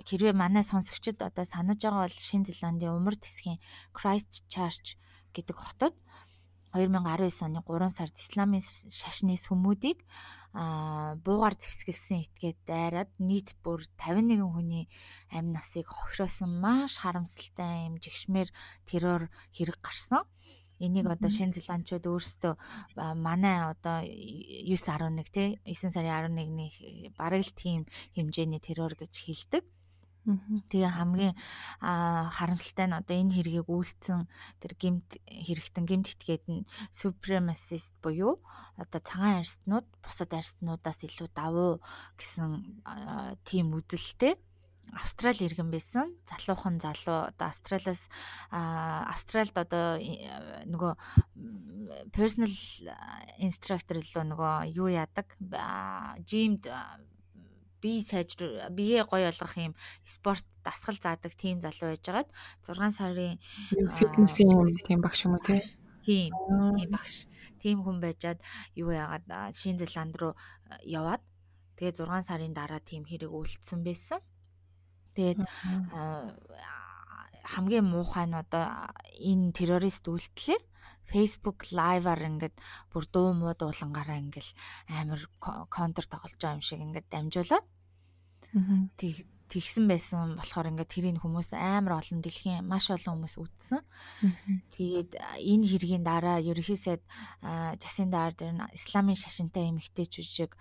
хэрвээ 0.08 0.34
манай 0.36 0.64
сонсогчид 0.64 1.20
одоо 1.20 1.44
санаж 1.44 1.80
байгаа 1.80 2.08
бол 2.08 2.18
Шин 2.28 2.44
Зеландын 2.48 2.96
умар 2.96 3.16
тэсгийн 3.16 3.60
Christchurch 3.96 4.96
гэдэг 5.36 5.56
хотод 5.56 5.94
2019 6.76 7.44
оны 7.48 7.60
3 7.64 7.88
сард 7.96 8.16
исламын 8.20 8.60
шашны 8.92 9.36
сүмүүдийг 9.40 10.04
буугаар 10.52 11.56
зэвсгэлсэн 11.56 12.28
этгээд 12.28 12.58
дайраад 12.68 13.12
нийт 13.16 13.56
бүр 13.64 13.84
51 13.96 14.44
хүний 14.44 14.88
амь 15.32 15.52
насыг 15.56 15.88
хохироосон 15.88 16.60
маш 16.60 17.00
харамсалтай 17.00 17.88
юм 17.88 17.96
жигшмээр 18.00 18.48
террор 18.84 19.32
хэрэг 19.56 19.80
гарсан. 19.80 20.28
Энийг 20.78 21.06
одоо 21.08 21.30
Шинэ 21.32 21.56
Зеландчууд 21.56 22.04
өөрсдөө 22.04 22.54
манай 23.16 23.64
одоо 23.72 24.04
911 24.04 25.32
тий 25.32 25.48
9 25.64 25.94
сарын 25.94 26.36
11-ний 26.36 27.12
бараг 27.16 27.42
л 27.48 27.52
тийм 27.56 27.80
хэмжээний 28.12 28.60
террор 28.60 28.92
гэж 28.92 29.12
хэлдэг. 29.24 29.64
Тэгээ 30.26 30.90
хамгийн 30.90 31.34
харамсалтай 31.86 32.86
нь 32.90 32.98
одоо 32.98 33.14
энэ 33.14 33.34
хэргийг 33.38 33.70
үйлцэн 33.70 34.26
тэр 34.58 34.72
гимт 34.74 35.22
хэрэгтэн 35.22 35.86
гимт 35.86 36.10
итгээд 36.12 36.44
нь 36.50 36.66
supremacist 36.90 37.94
буюу 38.02 38.42
одоо 38.74 39.00
цагаан 39.06 39.46
арьснууд 39.46 39.86
бусад 40.02 40.34
арьснуудаас 40.34 40.98
илүү 41.06 41.30
давуу 41.30 41.78
гэсэн 42.18 42.82
тийм 43.46 43.78
үзэлтэй 43.78 44.34
Австрали 44.92 45.46
иргэн 45.46 45.70
байсан. 45.70 46.14
Залуухан 46.30 46.78
залуу 46.80 47.28
одоо 47.30 47.46
Австралиас 47.48 48.08
Австралид 48.50 49.56
одоо 49.58 49.98
нөгөө 50.68 50.92
personal 52.14 52.52
instructor 53.42 53.98
илүү 53.98 54.24
нөгөө 54.30 54.54
юу 54.76 54.88
яадаг? 54.88 55.34
Жимд 56.24 56.70
бие 57.82 58.02
сайжр 58.02 58.70
бие 58.70 59.04
гоё 59.04 59.30
болгох 59.30 59.56
юм 59.56 59.74
спорт 60.04 60.44
дасгал 60.64 60.96
заадаг 60.96 61.32
тийм 61.36 61.60
залуу 61.60 61.92
байжгаад 61.92 62.28
6 62.66 62.90
сарын 62.98 63.38
фитнесийн 63.92 64.50
юм 64.50 64.66
тийм 64.86 65.00
багш 65.00 65.26
юм 65.26 65.36
уу 65.36 65.44
тий? 65.44 65.60
Тийм. 66.04 66.30
Тийм 66.78 66.90
багш. 66.90 67.26
Тийм 67.62 67.82
хүн 67.84 68.00
байжгаад 68.00 68.40
юу 68.74 68.90
яагаад 68.90 69.54
Шинэ 69.54 69.84
Зеланд 69.84 70.16
руу 70.16 70.32
яваад 70.82 71.22
тэгээ 71.76 72.06
6 72.06 72.28
сарын 72.28 72.54
дараа 72.54 72.80
тийм 72.80 73.04
хэрэг 73.04 73.30
үйлдсэн 73.30 73.84
байсан. 73.84 74.20
Тэгээд 75.16 75.40
хамгийн 77.52 77.86
муухай 77.88 78.26
нь 78.28 78.36
одоо 78.36 78.92
энэ 79.16 79.54
террорист 79.56 80.04
үйлдэлээр 80.06 80.62
Facebook 81.06 81.70
live-аар 81.70 82.22
ингээд 82.30 82.56
бүр 82.90 83.04
дуу 83.14 83.30
муу 83.32 83.54
дуулангаараа 83.54 84.18
ингээл 84.18 84.52
амар 84.90 85.20
контр 85.70 86.04
тоглож 86.04 86.34
байгаа 86.36 86.58
юм 86.58 86.66
шиг 86.66 86.80
ингээд 86.82 87.06
дамжуулаад 87.10 87.66
тэгсэн 89.46 89.86
байсан 89.86 90.34
болохоор 90.34 90.70
ингээд 90.74 90.90
тэрийг 90.90 91.22
хүмүүс 91.22 91.54
амар 91.54 92.02
олон 92.02 92.18
дэлхийн 92.18 92.66
маш 92.66 92.90
олон 92.90 93.22
хүмүүс 93.22 93.34
үзсэн. 93.38 93.80
Тэгээд 94.74 95.10
энэ 95.38 95.66
хэргийн 95.70 96.02
дараа 96.02 96.42
ерөнхийсэд 96.42 97.02
Жасинда 97.78 98.26
Ардер 98.26 98.50
исламын 98.74 99.14
шашинтай 99.14 99.70
эмэгтэйчүүд 99.70 100.26
шиг 100.26 100.58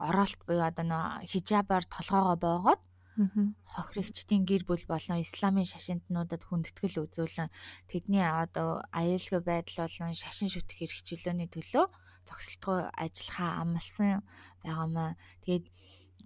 оролт 0.00 0.40
буюу 0.48 0.64
одоо 0.64 0.84
нөө 0.88 1.28
хижабаар 1.28 1.84
толгоогоо 1.84 2.36
боогоод 2.40 2.80
хохирогчдын 3.14 4.42
гэр 4.42 4.62
бүл 4.66 4.84
болон 4.90 5.22
исламын 5.22 5.70
шашинтнуудад 5.70 6.42
хүндэтгэл 6.44 7.06
үзүүлэн 7.06 7.50
тэдний 7.86 8.26
одоо 8.26 8.82
аюулгүй 8.90 9.40
байдал 9.44 9.86
болон 9.86 10.12
шашин 10.18 10.50
шүтэх 10.50 10.82
хэрэгчлөөний 10.82 11.48
төлөө 11.54 11.86
зогсолтгүй 12.26 12.78
ажиллахаа 13.04 13.50
амласан 13.62 14.24
байгаамаа. 14.64 15.14
Тэгээд 15.44 15.66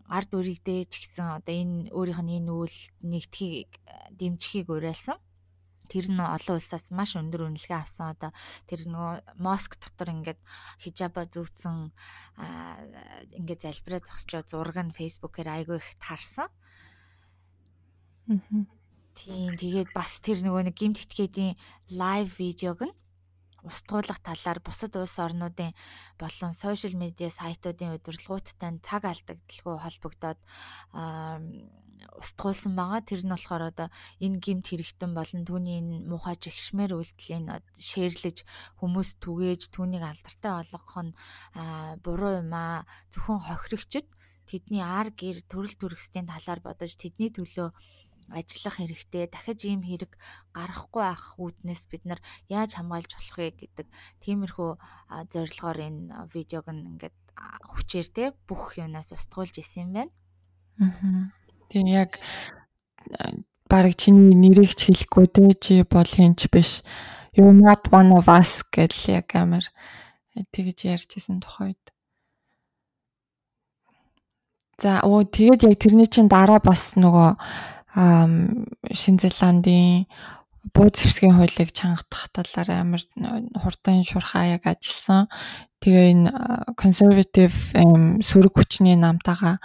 ард 0.09 0.31
үрэгдээ 0.33 0.81
ч 0.89 1.05
гэсэн 1.05 1.27
одоо 1.39 1.55
энэ 1.55 1.93
өөрийнх 1.93 2.23
нь 2.25 2.35
энэ 2.41 2.53
үйл 2.57 2.79
нэгтхийг 3.05 3.71
дэмжихийг 4.17 4.69
уриалсан 4.73 5.21
тэр 5.89 6.07
нь 6.13 6.21
олон 6.21 6.57
улсаас 6.61 6.87
маш 6.93 7.17
өндөр 7.17 7.49
үнэлгээ 7.49 7.81
авсан 7.81 8.13
одоо 8.17 8.31
тэр 8.69 8.89
нөгөө 8.89 9.41
Моск 9.41 9.81
дотор 9.81 10.13
ингээд 10.13 10.41
хижаба 10.85 11.25
зүүцэн 11.33 11.93
ингээд 13.37 13.65
залбираа 13.65 14.01
зогсчоо 14.05 14.43
зураг 14.45 14.77
нь 14.85 14.97
фейсбүүкээр 14.97 15.49
айгүй 15.49 15.77
их 15.81 15.89
таарсан. 16.01 16.49
Тийм 18.29 19.57
тэгээд 19.57 19.91
бас 19.97 20.21
тэр 20.21 20.45
нөгөө 20.45 20.69
нэг 20.69 20.77
гимт 20.77 21.01
итгээдийн 21.03 21.57
лайв 21.97 22.29
видеог 22.37 22.85
нь 22.85 22.95
устгуулах 23.65 24.21
талаар 24.23 24.61
бусад 24.63 24.95
улс 24.95 25.17
орнуудын 25.19 25.75
болон 26.21 26.53
сошиал 26.55 26.95
медиа 26.95 27.33
сайтуудын 27.33 27.97
удирдлагуудтай 27.97 28.79
цаг 28.85 29.03
алдагдaltaгүй 29.09 29.77
холбогдоод 29.83 30.39
устгуулсан 32.23 32.73
байгаа. 32.79 33.03
Тэр 33.03 33.27
нь 33.27 33.35
болохоор 33.35 33.65
одоо 33.75 33.89
энэ 34.23 34.39
гимт 34.39 34.71
хэрэгтэн 34.71 35.13
болон 35.17 35.43
түүний 35.43 35.83
энэ 35.83 36.07
муухай 36.07 36.37
жигшмээр 36.39 36.95
үйлдэлийг 36.95 37.65
шеэрлэж 37.75 38.39
хүмүүс 38.79 39.19
түгээж 39.19 39.75
түүнийг 39.75 40.05
алдартай 40.07 40.53
болгох 40.63 40.95
нь 41.03 41.17
буруу 42.05 42.33
юм 42.39 42.53
аа. 42.55 42.87
Зөвхөн 43.11 43.43
хохирогчд 43.43 44.07
тэдний 44.49 44.81
ар 44.81 45.11
гэр 45.13 45.43
төрөл 45.51 45.75
төрөстэй 45.77 46.23
талаар 46.25 46.61
бодож 46.63 46.95
тэдний 46.97 47.29
төлөө 47.35 47.69
ажиллах 48.31 48.77
хэрэгтэй. 48.79 49.29
Дахиж 49.33 49.61
ийм 49.65 49.83
хэрэг 49.85 50.13
гарахгүй 50.53 51.05
ах 51.05 51.37
үүднээс 51.41 51.83
бид 51.89 52.05
нар 52.05 52.21
яаж 52.49 52.77
хамгаалж 52.77 53.11
болох 53.17 53.37
вэ 53.39 53.49
гэдэг 53.57 53.87
тиймэрхүү 54.25 54.71
зорилгоор 55.33 55.79
энэ 55.79 56.03
видеог 56.33 56.67
ингээд 56.69 57.17
хүчээр 57.73 58.09
те 58.13 58.25
бүх 58.49 58.77
юунаас 58.77 59.13
устгуулж 59.15 59.55
исэн 59.59 59.89
юм 59.89 59.91
байна. 59.95 60.13
Аа. 60.81 61.33
Тийм 61.71 61.87
яг 61.87 62.21
баг 63.69 63.93
чиний 63.97 64.35
нэрийг 64.35 64.73
ч 64.75 64.89
хэлэхгүй 64.89 65.27
те 65.29 65.43
чи 65.61 65.75
бол 65.85 66.09
хинч 66.09 66.49
биш. 66.53 66.83
You 67.37 67.53
not 67.53 67.87
one 67.93 68.11
of 68.17 68.27
us 68.27 68.65
гэдэл 68.73 69.23
яг 69.23 69.29
амар 69.37 69.65
тэгж 70.53 70.89
ярьжсэн 70.89 71.41
тухайд. 71.45 71.79
За 74.79 75.03
оо 75.03 75.27
тэгээд 75.27 75.67
яг 75.67 75.75
тэрний 75.79 76.07
чинь 76.07 76.31
дараа 76.31 76.63
бас 76.63 76.95
нөгөө 76.95 77.35
Шинэ 77.99 79.19
Зеландын 79.27 80.07
буу 80.71 80.89
зэвсгийн 80.95 81.35
хуулийг 81.35 81.75
чангадах 81.75 82.31
талаар 82.31 82.87
амар 82.87 83.03
хурдан 83.59 84.07
шурхаа 84.07 84.55
яг 84.55 84.71
ажилласан. 84.71 85.27
Тэгээ 85.83 86.07
энэ 86.15 86.31
консерватив 86.79 87.53
сөрөг 88.23 88.55
хүчний 88.55 88.95
намтайгаа 88.95 89.59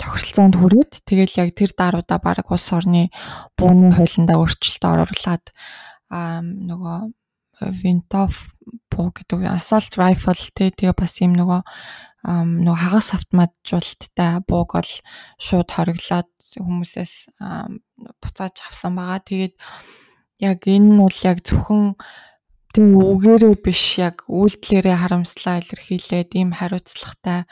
тохиролцоонд 0.00 0.56
хүрээд 0.56 0.92
тэгэл 1.04 1.40
яг 1.40 1.50
тэр 1.56 1.72
даруйда 1.76 2.16
баг 2.20 2.48
улс 2.48 2.68
орны 2.72 3.12
бууны 3.56 3.92
хуулиндаа 3.96 4.36
өөрчлөлт 4.40 4.84
оруулаад 4.84 5.44
нөгөө 6.08 6.98
Винтов 7.56 8.52
буу 8.92 9.08
гэдэг 9.16 9.48
assault 9.48 9.96
rifle 9.96 10.36
тэгээ 10.52 10.92
бас 10.92 11.24
юм 11.24 11.32
нөгөө 11.32 11.60
нөгөө 12.26 12.82
хагас 12.82 13.14
автоматжуулалттай 13.14 14.42
бууг 14.50 14.74
бол 14.74 14.92
шууд 15.38 15.70
хориглоод 15.70 16.30
хүмүүсээс 16.58 17.38
буцааж 18.18 18.56
авсан 18.66 18.98
байгаа. 18.98 19.22
Тэгээд 19.22 19.54
яг 20.42 20.66
энэ 20.66 20.98
бол 20.98 21.18
яг 21.22 21.38
зөвхөн 21.46 21.94
тийм 22.74 22.98
үгээрээ 22.98 23.54
биш 23.62 24.02
яг 24.02 24.26
үйлдэлээрээ 24.26 24.96
харамслаа 24.98 25.62
илэрхийлээд 25.62 26.30
ийм 26.34 26.50
хариуцлагатай 26.50 27.46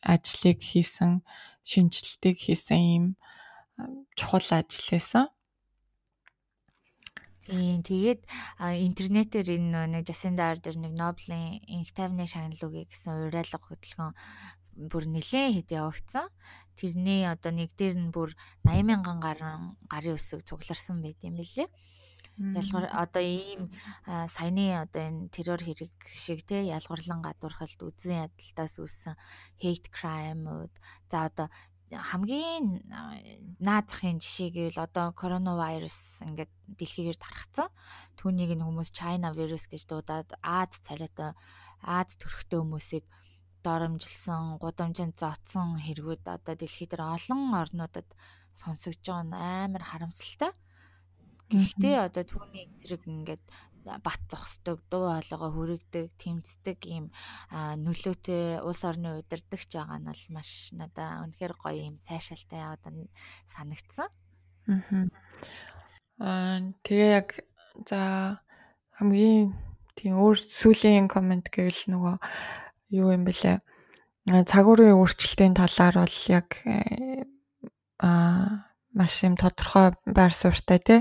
ажлыг 0.00 0.58
хийсэн, 0.64 1.20
шинжилтийг 1.60 2.40
хийсэн 2.40 2.80
ийм 2.80 3.04
чухал 4.16 4.48
ажил 4.48 4.88
байсан. 4.96 5.28
Тийм 7.46 7.86
тэгээд 7.86 8.26
интернетээр 8.58 9.54
энэ 9.54 9.86
нэг 9.94 10.02
Жасинда 10.10 10.50
Ардер 10.50 10.74
нэг 10.74 10.98
Нобелийн 10.98 11.62
инх 11.70 11.94
тайвны 11.94 12.26
шагналуугийн 12.26 12.90
гэсэн 12.90 13.30
уриалга 13.30 13.62
хөтөлгөөн 13.62 14.14
бүр 14.90 15.04
нэлээд 15.06 15.54
хэд 15.54 15.70
явагдсан. 15.78 16.26
Тэрний 16.74 17.22
одоо 17.22 17.54
нэг 17.54 17.70
дээр 17.78 17.94
нь 18.02 18.10
бүр 18.10 18.34
80 18.66 18.82
мянган 18.82 19.18
гарын 19.22 19.78
гарын 19.86 20.18
үсэг 20.18 20.42
цугларсан 20.42 21.00
байт 21.06 21.22
юм 21.22 21.38
билээ. 21.38 21.70
Ялгар 22.36 22.90
одоо 22.92 23.22
ийм 23.22 23.72
саяны 24.04 24.76
одоо 24.76 25.02
энэ 25.06 25.30
террор 25.32 25.62
хэрэг 25.62 25.94
шиг 26.04 26.44
те 26.44 26.66
ялгарлан 26.66 27.24
гадуурхалд 27.24 27.80
үзэн 27.80 28.28
ядалтаас 28.28 28.76
үүссэн 28.76 29.14
hate 29.62 29.88
crime-ууд 29.88 30.74
за 31.08 31.30
одоо 31.30 31.48
хамгийн 31.94 32.82
наад 33.62 33.86
захын 33.86 34.18
жишээ 34.18 34.50
гэвэл 34.50 34.84
одоо 34.90 35.14
коронавирус 35.14 36.18
ингээд 36.26 36.50
дэлхийгээр 36.78 37.18
тархацсан. 37.22 37.70
Түүнийг 38.18 38.58
нь 38.58 38.64
хүмүүс 38.66 38.90
China 38.90 39.30
virus 39.30 39.70
гэж 39.70 39.86
дуудаад 39.86 40.34
Аз 40.42 40.74
царайтай 40.82 41.38
Аз 41.86 42.18
төрхтэй 42.18 42.58
хүмүүсийг 42.58 43.04
доромжилсан, 43.62 44.58
гудамжинд 44.58 45.14
зоцсон 45.14 45.78
хэрэгүүд 45.78 46.26
одоо 46.26 46.54
дэлхий 46.58 46.90
дээр 46.90 47.02
олон 47.14 47.54
орнуудад 47.54 48.08
сонсогдож 48.58 49.06
байгаа 49.06 49.26
нь 49.26 49.34
амар 49.34 49.84
харамсалтай. 49.86 50.50
Гэхдээ 51.50 51.96
одоо 52.10 52.24
түүний 52.26 52.66
зэрэг 52.82 53.02
ингээд 53.06 53.44
бат 54.02 54.20
зогсдог, 54.30 54.82
дуу 54.90 55.06
хоолойгоо 55.08 55.50
хүрэгдэг, 55.54 56.06
тэмцдэг 56.18 56.78
ийм 56.84 57.14
нөлөөтэй 57.54 58.60
улс 58.66 58.82
орны 58.82 59.22
удирдахч 59.22 59.70
байгаа 59.70 59.98
нь 60.02 60.08
бол 60.10 60.24
маш 60.34 60.74
надаа 60.74 61.22
үнэхээр 61.22 61.54
гоё 61.54 61.78
ийм 61.78 61.96
сайшаалтай 62.02 62.62
одоо 62.66 62.92
санагдсан. 63.48 64.10
Аа 66.18 66.58
тэгээ 66.82 67.10
яг 67.14 67.28
за 67.86 68.42
хамгийн 68.98 69.54
тийм 69.94 70.16
өөр 70.18 70.36
сүүлийн 70.40 71.06
комент 71.06 71.52
гэвэл 71.52 71.92
нөгөө 71.92 72.16
юу 72.98 73.08
юм 73.12 73.22
бэлээ. 73.28 73.60
Цагуурын 74.26 74.96
өөрчлөлтийн 74.98 75.54
талаар 75.54 76.02
бол 76.02 76.18
яг 76.32 76.48
аа 78.00 78.66
маш 78.96 79.14
юм 79.22 79.36
тодорхой 79.36 79.92
байр 80.08 80.32
суурьтай 80.32 80.80
тий. 80.80 81.00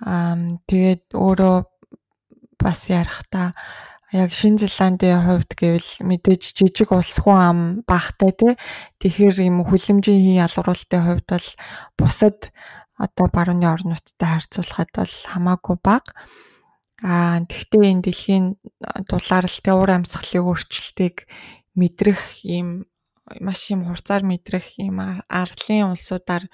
Аа 0.00 0.34
тэгээд 0.66 1.12
өөрөө 1.12 1.56
бас 2.62 2.86
ярихтаа 2.88 3.52
яг 4.12 4.30
Шинэ 4.32 4.68
Зеландийн 4.68 5.24
хувьд 5.24 5.50
гэвэл 5.56 5.90
мэдээж 6.04 6.42
жижиг 6.52 6.92
улс 6.92 7.16
хүн 7.16 7.38
ам 7.40 7.60
багтай 7.88 8.32
тий. 8.36 8.52
Тэгэхээр 9.00 9.48
юм 9.48 9.64
хүлэмжийн 9.64 10.20
хий 10.20 10.36
ялгаруулалтын 10.36 11.02
хувьд 11.02 11.26
бол 11.32 11.48
бусад 11.96 12.52
одоо 13.00 13.26
барууны 13.32 13.64
орнуудтай 13.64 14.28
харьцуулахад 14.36 14.90
бол 14.92 15.14
хамаагүй 15.32 15.76
бага. 15.80 16.12
Аа 17.00 17.40
тэгвэл 17.48 17.88
энэ 17.88 18.04
дэлхийн 18.04 18.46
дулаарлалтын 19.08 19.74
уур 19.74 19.90
амьсгалын 19.96 20.44
өөрчлөлтийг 20.44 21.26
мэдрэх 21.74 22.44
ийм 22.44 22.84
маш 23.40 23.72
юм 23.72 23.88
хурцаар 23.88 24.22
мэдрэх 24.28 24.76
ийм 24.76 25.00
арлын 25.26 25.90
улсуудаар 25.96 26.46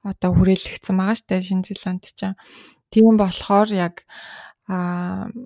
одоо 0.00 0.30
хүрээлэгдсэн 0.32 0.96
байгаа 0.96 1.16
шүү 1.18 1.28
дээ 1.28 1.42
Шинэ 1.44 1.66
Зеланд 1.68 2.04
чинь. 2.08 2.40
Тийм 2.88 3.14
болохоор 3.20 3.68
яг 3.70 4.08
а 4.68 5.38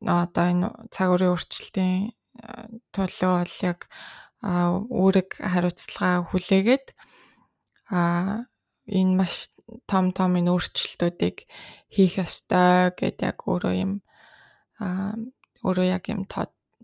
одоо 0.00 0.46
энэ 0.52 0.68
цагуурын 0.94 1.32
өөрчлөлтийн 1.32 2.12
төлөө 2.94 3.32
бол 3.40 3.56
яг 3.62 3.80
үүрэг 4.40 5.28
хариуцлага 5.36 6.24
хүлээгээд 6.28 6.86
а 7.92 8.00
энэ 8.88 9.16
маш 9.18 9.52
том 9.90 10.12
том 10.16 10.36
энэ 10.40 10.50
өөрчлөлтүүдийг 10.54 11.44
хийх 11.94 12.14
ёстой 12.24 12.90
гэдэг 12.96 13.28
яг 13.30 13.38
өөрөө 13.44 13.74
юм 13.84 13.92
а 14.80 15.14
өөрөө 15.66 15.86
яг 15.96 16.04
юм 16.08 16.24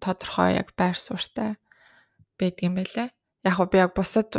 тодорхой 0.02 0.60
яг 0.60 0.76
байр 0.76 0.96
суурьтай 0.96 1.56
байдгийм 2.38 2.76
байлаа. 2.76 3.08
Яг 3.44 3.56
би 3.70 3.78
яг 3.80 3.96
бусад 3.96 4.30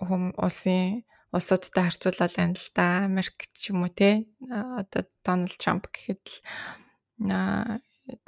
хүм 0.00 0.32
улсын 0.40 1.04
улсуудтай 1.32 1.88
харьцуулаад 1.88 2.32
байна 2.36 2.54
л 2.54 2.68
да. 2.76 3.08
Америк 3.08 3.48
ч 3.56 3.72
юм 3.72 3.82
уу 3.82 3.92
те. 3.92 4.28
Одоо 4.52 5.08
Дональд 5.24 5.56
Трамп 5.56 5.88
гэхэд 5.88 6.24
л 6.28 6.38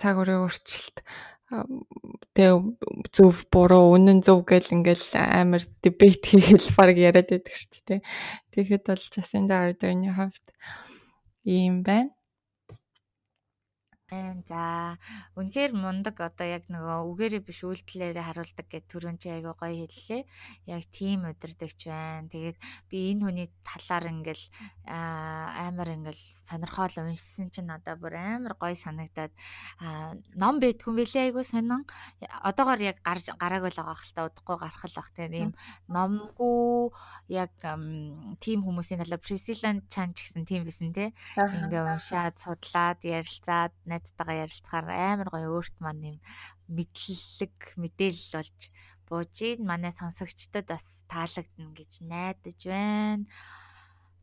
цаг 0.00 0.14
үеийн 0.18 0.42
өөрчлөлт 0.42 1.04
тэг 2.34 2.52
зөв 3.14 3.46
буруу 3.52 3.94
үнэн 3.94 4.24
зөв 4.24 4.42
гэл 4.48 4.74
ингээл 4.74 5.14
амар 5.14 5.62
дебет 5.84 6.24
хийгээл 6.24 6.68
баг 6.74 6.96
яриад 6.98 7.30
байдаг 7.30 7.54
шүү 7.54 7.82
дээ. 7.86 8.00
Тэгэхэд 8.50 8.84
бол 8.88 9.04
Jacinda 9.12 9.54
Ardern-ийн 9.68 10.16
хувьд 10.16 10.46
ийм 11.44 11.84
байна. 11.86 12.10
За 14.48 14.96
үнэхээр 15.34 15.72
мундаг 15.72 16.16
одоо 16.20 16.46
яг 16.46 16.68
нөгөө 16.68 16.98
үгээрээ 17.10 17.42
биш 17.42 17.64
үйлдэлээрээ 17.64 18.24
харуулдаг 18.24 18.66
гэд 18.70 18.84
түрүүн 18.90 19.16
чи 19.18 19.28
айгуу 19.32 19.56
гоё 19.58 19.86
хэллээ. 19.86 20.22
Яг 20.70 20.82
тийм 20.92 21.24
удирдахч 21.26 21.88
байна. 21.88 22.28
Тэгээд 22.28 22.58
би 22.90 22.96
энэ 23.12 23.22
хүний 23.24 23.48
талаар 23.64 24.04
ингээл 24.12 24.44
амар 24.86 25.88
ингээл 25.96 26.22
сонирхол 26.46 26.96
уншсан 27.00 27.48
чинь 27.50 27.72
одоо 27.72 27.94
бүр 27.96 28.14
амар 28.20 28.54
гоё 28.60 28.76
санагдаад 28.76 29.32
ном 30.36 30.60
бэдгүн 30.60 30.94
бэлээ 30.94 31.32
айгуу 31.32 31.44
сонин. 31.44 31.82
Одоогоор 32.20 32.80
яг 32.84 32.98
гарч 33.02 33.32
гарааг 33.34 33.64
л 33.72 33.78
байгаа 33.80 33.96
хэл 33.96 34.14
та 34.14 34.26
удахгүй 34.28 34.56
гарах 34.60 34.84
л 34.84 34.96
бах. 34.98 35.10
Тэгээд 35.16 35.34
ийм 35.34 35.52
номгүй 35.88 36.92
яг 37.32 37.52
тийм 38.44 38.60
хүмүүсийн 38.62 39.00
талаар 39.02 39.22
Priscilla 39.22 39.74
Chan 39.88 40.14
ч 40.14 40.28
гэсэн 40.28 40.44
тийм 40.44 40.64
бисэн 40.68 40.92
те. 40.92 41.12
Ингээ 41.36 41.82
уншаад 41.84 42.36
судлаад 42.38 43.00
ярилцаад 43.02 43.72
найзтайгаа 44.04 44.44
ярилцахаар 44.44 44.86
амар 44.92 45.28
гоё 45.32 45.48
өөрт 45.56 45.76
маань 45.80 46.04
юм 46.04 46.18
мэдлэг 46.68 47.56
мэдээлэл 47.80 48.36
болж 48.36 48.60
бууж 49.08 49.36
ийн 49.40 49.64
манай 49.64 49.92
сонсогчдод 49.92 50.68
бас 50.68 50.84
таалагдана 51.08 51.72
гэж 51.72 51.92
найдаж 52.04 52.60
байна. 52.68 53.24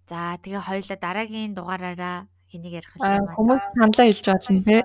За 0.10 0.38
тэгээ 0.42 0.62
хоёлаа 0.70 0.98
дараагийн 1.02 1.54
дугаараараа 1.58 2.30
хэнийг 2.50 2.74
ярих 2.84 2.94
вэ? 2.98 3.32
Хүмүүс 3.38 3.64
саналаа 3.74 4.06
хэлж 4.10 4.26
болно 4.28 4.62
те. 4.66 4.78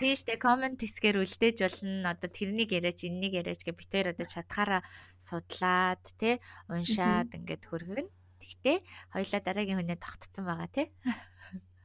Тийш 0.00 0.20
тэ 0.26 0.36
комент 0.40 0.80
хэсгээр 0.82 1.20
үлдээж 1.22 1.56
болно. 1.62 2.10
Одоо 2.12 2.30
тэрнийг 2.32 2.70
яриач, 2.74 3.04
энэнийг 3.04 3.34
яриач 3.38 3.62
гэ 3.62 3.72
битээр 3.76 4.12
одоо 4.12 4.26
чадхаараа 4.26 4.82
судлаад 5.22 6.02
те 6.18 6.40
уншаад 6.66 7.30
ингээд 7.36 7.64
хөргөн. 7.70 8.08
Тэгтээ 8.42 8.76
хоёлаа 9.14 9.40
дараагийн 9.44 9.78
хүнээ 9.78 9.98
тогтцсон 10.02 10.44
байгаа 10.48 10.70
те. 10.74 10.82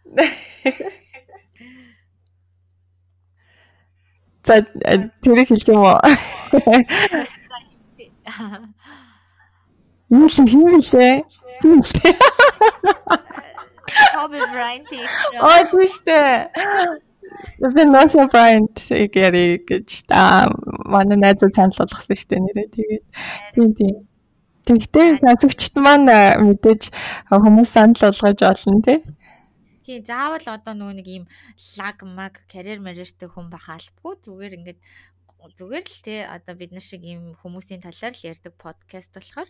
За 4.43 4.61
тэрийг 5.23 5.47
хэлэх 5.47 5.67
юм 5.71 5.83
уу? 5.87 5.99
Юу 10.11 10.27
л 10.27 10.37
юм 10.53 10.79
лээ? 10.79 11.23
Kobe 14.13 14.39
Bryant. 14.51 14.89
Ой 15.39 15.61
тийштэй. 15.71 16.49
Vanessa 17.59 18.27
Bryant 18.27 18.75
гэри 19.13 19.63
гэж 19.63 20.07
та 20.09 20.49
манай 20.85 21.17
найзууд 21.17 21.55
санал 21.55 21.77
болгосон 21.79 22.17
шүү 22.17 22.29
дээ 22.29 22.41
нэрээ 22.43 22.67
тэгээд 22.75 23.05
тийм 23.55 23.69
тийм. 23.77 23.95
Тэгтээ 24.67 25.07
насагчт 25.23 25.75
маань 25.79 26.07
мэдээж 26.07 26.91
хүмүүс 27.31 27.69
санал 27.69 27.99
болгож 27.99 28.39
олно 28.43 28.81
тий. 28.83 28.99
Тий, 29.83 29.99
заавал 29.99 30.47
одоо 30.47 30.73
нөгөө 30.73 30.95
нэг 30.99 31.07
ийм 31.07 31.25
лаг 31.77 31.97
маг 32.07 32.39
карьер 32.47 32.79
марьертэй 32.79 33.27
хүн 33.27 33.51
бахаалбгүй 33.51 34.13
зүгээр 34.23 34.57
ингээд 34.57 34.79
зүгээр 35.51 35.83
л 35.83 35.99
тий 36.07 36.23
одоо 36.23 36.55
бид 36.55 36.71
нар 36.71 36.85
шиг 36.85 37.03
ийм 37.03 37.35
хүмүүсийн 37.43 37.83
талаар 37.83 38.15
л 38.15 38.27
ярьдаг 38.31 38.53
подкаст 38.55 39.11
болохоор 39.11 39.49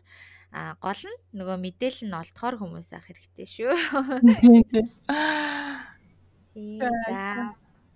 а 0.50 0.74
гол 0.82 1.02
нь 1.06 1.22
нөгөө 1.38 1.58
мэдээлэл 1.62 2.10
нь 2.10 2.18
олдохоор 2.18 2.56
хүмүүс 2.58 2.90
ах 2.98 3.06
хэрэгтэй 3.06 3.46
шүү. 3.46 3.74
Тий. 4.74 4.86
За 6.82 6.90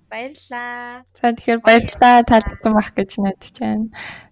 баярлаа. 0.10 1.06
За 1.13 1.34
тэгэхээр 1.34 1.62
баярлалаа 1.62 2.26
таалагдсан 2.26 2.73
байх 2.73 2.89
гэж 2.93 3.12
найдаж 3.21 3.56
байна. 3.62 3.89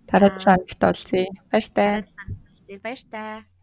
Дараа 0.09 0.31
санагт 0.41 0.81
олзъя. 0.81 1.29
Баяр 1.49 1.67
таа. 1.73 2.05
Баяр 2.81 3.01
таа. 3.09 3.54